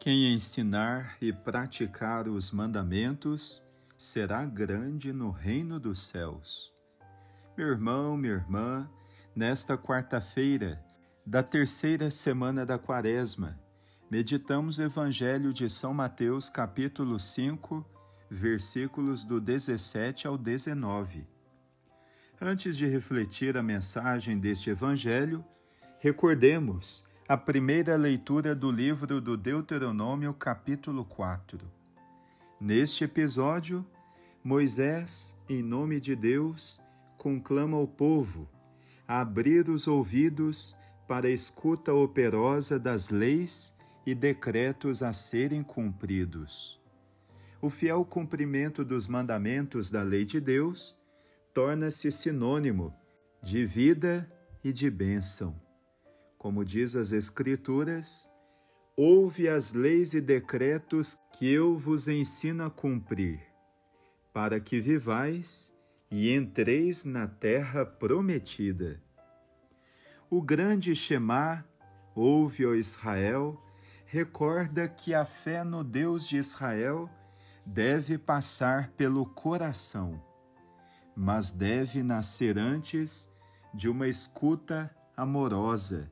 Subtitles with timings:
[0.00, 3.62] Quem ensinar e praticar os mandamentos
[3.98, 6.72] será grande no reino dos céus.
[7.54, 8.90] Meu irmão, minha irmã,
[9.36, 10.82] nesta quarta-feira
[11.26, 13.60] da terceira semana da Quaresma,
[14.10, 17.84] meditamos o Evangelho de São Mateus, capítulo 5,
[18.30, 21.26] versículos do 17 ao 19.
[22.40, 25.44] Antes de refletir a mensagem deste Evangelho,
[25.98, 31.60] recordemos a primeira leitura do livro do Deuteronômio, capítulo 4.
[32.60, 33.86] Neste episódio,
[34.42, 36.82] Moisés, em nome de Deus,
[37.16, 38.48] conclama o povo
[39.06, 46.80] a abrir os ouvidos para a escuta operosa das leis e decretos a serem cumpridos.
[47.62, 50.98] O fiel cumprimento dos mandamentos da lei de Deus
[51.54, 52.92] torna-se sinônimo
[53.40, 54.28] de vida
[54.64, 55.54] e de bênção
[56.40, 58.32] como diz as Escrituras,
[58.96, 63.42] ouve as leis e decretos que eu vos ensino a cumprir,
[64.32, 65.76] para que vivais
[66.10, 69.02] e entreis na terra prometida.
[70.30, 71.62] O grande Shema,
[72.14, 73.62] ouve, ó Israel,
[74.06, 77.10] recorda que a fé no Deus de Israel
[77.66, 80.18] deve passar pelo coração,
[81.14, 83.30] mas deve nascer antes
[83.74, 86.10] de uma escuta amorosa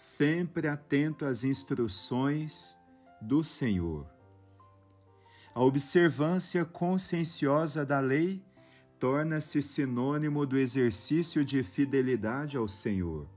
[0.00, 2.78] sempre atento às instruções
[3.20, 4.06] do Senhor.
[5.54, 8.42] A observância conscienciosa da lei
[8.98, 13.28] torna-se sinônimo do exercício de fidelidade ao Senhor.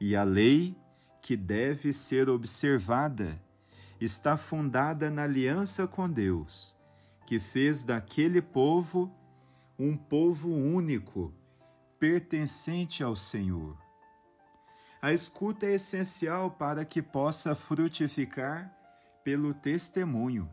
[0.00, 0.74] E a lei,
[1.20, 3.38] que deve ser observada,
[4.00, 6.78] está fundada na aliança com Deus,
[7.26, 9.14] que fez daquele povo
[9.78, 11.30] um povo único,
[11.98, 13.81] pertencente ao Senhor.
[15.04, 18.72] A escuta é essencial para que possa frutificar
[19.24, 20.48] pelo testemunho.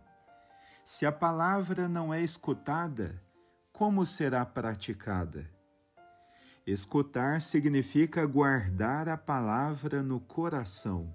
[0.84, 3.22] Se a palavra não é escutada,
[3.72, 5.48] como será praticada?
[6.66, 11.14] Escutar significa guardar a palavra no coração,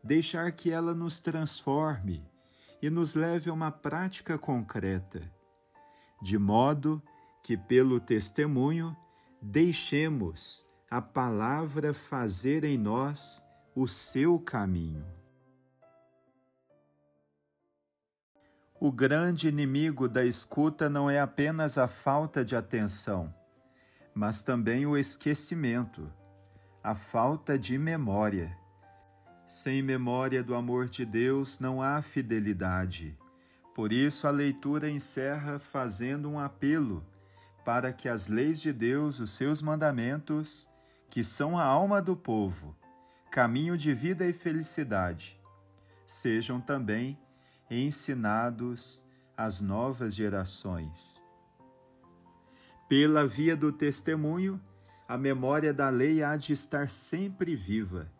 [0.00, 2.24] deixar que ela nos transforme
[2.80, 5.20] e nos leve a uma prática concreta,
[6.22, 7.02] de modo
[7.42, 8.96] que, pelo testemunho,
[9.42, 15.04] deixemos a palavra fazer em nós o seu caminho.
[18.78, 23.34] O grande inimigo da escuta não é apenas a falta de atenção,
[24.14, 26.12] mas também o esquecimento,
[26.84, 28.56] a falta de memória.
[29.44, 33.18] Sem memória do amor de Deus não há fidelidade.
[33.74, 37.04] Por isso, a leitura encerra fazendo um apelo
[37.64, 40.68] para que as leis de Deus, os seus mandamentos,
[41.08, 42.76] que são a alma do povo,
[43.30, 45.40] caminho de vida e felicidade,
[46.06, 47.18] sejam também
[47.70, 49.04] ensinados
[49.36, 51.22] às novas gerações.
[52.88, 54.60] Pela via do testemunho,
[55.08, 58.10] a memória da lei há de estar sempre viva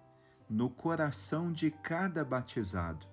[0.49, 3.07] no coração de cada batizado,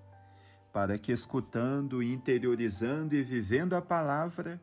[0.71, 4.61] para que, escutando, interiorizando e vivendo a palavra,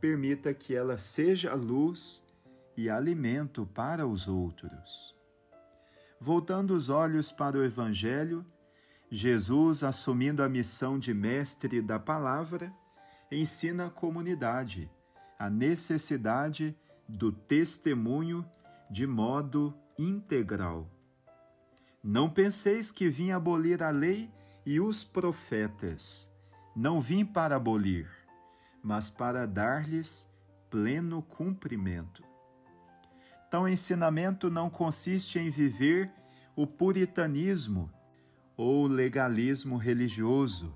[0.00, 2.24] permita que ela seja luz
[2.80, 5.14] e alimento para os outros.
[6.20, 8.44] Voltando os olhos para o Evangelho,
[9.10, 12.72] Jesus, assumindo a missão de mestre da palavra,
[13.30, 14.90] ensina a comunidade
[15.40, 16.76] a necessidade
[17.08, 18.44] do testemunho
[18.90, 20.86] de modo integral.
[22.04, 24.30] Não penseis que vim abolir a lei
[24.66, 26.30] e os profetas.
[26.76, 28.06] Não vim para abolir,
[28.82, 30.30] mas para dar-lhes
[30.68, 32.22] pleno cumprimento.
[33.52, 36.10] O ensinamento não consiste em viver
[36.54, 37.90] o puritanismo
[38.56, 40.74] ou legalismo religioso,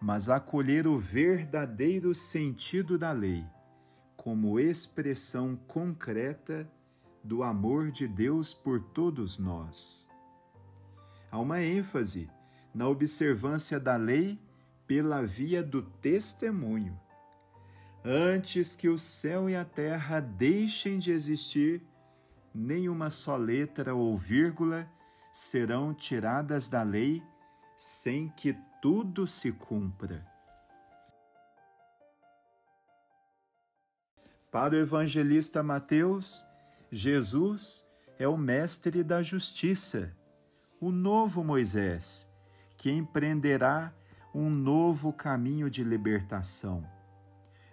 [0.00, 3.44] mas acolher o verdadeiro sentido da lei
[4.16, 6.70] como expressão concreta
[7.22, 10.10] do amor de Deus por todos nós.
[11.30, 12.28] Há uma ênfase
[12.74, 14.38] na observância da lei
[14.86, 16.98] pela via do testemunho.
[18.04, 21.82] Antes que o céu e a terra deixem de existir,
[22.54, 24.88] nenhuma só letra ou vírgula
[25.32, 27.22] serão tiradas da lei
[27.76, 30.26] sem que tudo se cumpra.
[34.50, 36.44] Para o evangelista Mateus,
[36.90, 37.86] Jesus
[38.18, 40.14] é o mestre da justiça,
[40.80, 42.28] o novo Moisés,
[42.76, 43.94] que empreenderá
[44.34, 46.84] um novo caminho de libertação.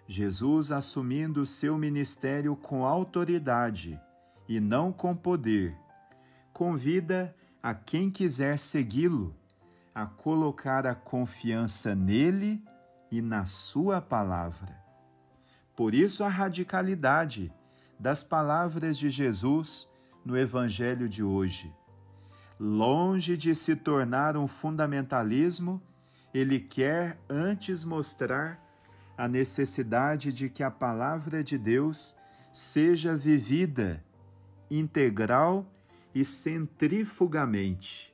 [0.07, 3.99] Jesus assumindo o seu ministério com autoridade
[4.47, 5.75] e não com poder.
[6.53, 9.35] Convida a quem quiser segui-lo
[9.97, 12.63] a colocar a confiança nele
[13.11, 14.77] e na Sua palavra.
[15.75, 17.51] Por isso, a radicalidade
[17.99, 19.87] das palavras de Jesus
[20.23, 21.73] no Evangelho de hoje.
[22.59, 25.81] Longe de se tornar um fundamentalismo,
[26.31, 28.63] ele quer antes mostrar
[29.17, 32.15] a necessidade de que a palavra de Deus
[32.51, 34.03] seja vivida
[34.69, 35.65] integral
[36.13, 38.13] e centrifugamente,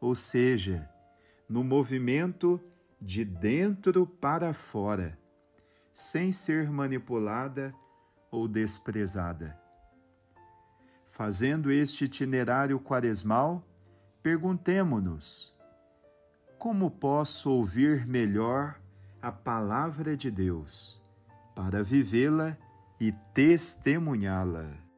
[0.00, 0.88] ou seja,
[1.48, 2.60] no movimento
[3.00, 5.18] de dentro para fora,
[5.92, 7.74] sem ser manipulada
[8.30, 9.58] ou desprezada.
[11.06, 13.64] Fazendo este itinerário quaresmal,
[14.22, 15.54] perguntemo-nos:
[16.58, 18.78] como posso ouvir melhor
[19.20, 21.02] a palavra de Deus
[21.54, 22.56] para vivê-la
[23.00, 24.89] e testemunhá-la?